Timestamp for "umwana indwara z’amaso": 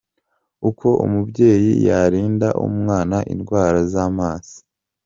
2.67-4.57